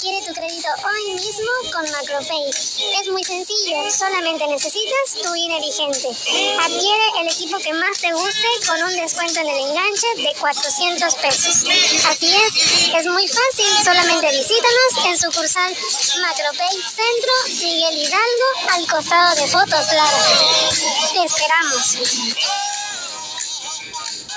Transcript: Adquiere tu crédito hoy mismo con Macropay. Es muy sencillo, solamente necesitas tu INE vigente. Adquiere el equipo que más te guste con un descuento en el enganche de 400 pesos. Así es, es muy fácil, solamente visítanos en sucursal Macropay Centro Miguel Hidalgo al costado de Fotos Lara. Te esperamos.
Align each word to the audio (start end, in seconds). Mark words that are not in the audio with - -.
Adquiere 0.00 0.26
tu 0.26 0.32
crédito 0.32 0.68
hoy 0.82 1.12
mismo 1.12 1.50
con 1.74 1.84
Macropay. 1.90 2.48
Es 2.48 3.08
muy 3.12 3.22
sencillo, 3.22 3.76
solamente 3.90 4.46
necesitas 4.46 5.12
tu 5.22 5.34
INE 5.34 5.60
vigente. 5.60 6.08
Adquiere 6.58 7.04
el 7.20 7.26
equipo 7.26 7.58
que 7.58 7.74
más 7.74 7.98
te 7.98 8.10
guste 8.10 8.48
con 8.66 8.82
un 8.82 8.96
descuento 8.96 9.40
en 9.40 9.48
el 9.50 9.58
enganche 9.58 10.06
de 10.16 10.32
400 10.40 11.14
pesos. 11.16 11.64
Así 12.08 12.34
es, 12.34 12.94
es 12.96 13.06
muy 13.08 13.28
fácil, 13.28 13.84
solamente 13.84 14.30
visítanos 14.30 15.04
en 15.04 15.18
sucursal 15.18 15.76
Macropay 16.22 16.76
Centro 16.80 17.34
Miguel 17.60 17.98
Hidalgo 17.98 18.70
al 18.70 18.86
costado 18.86 19.34
de 19.34 19.48
Fotos 19.48 19.92
Lara. 19.92 20.24
Te 21.12 21.24
esperamos. 21.24 22.79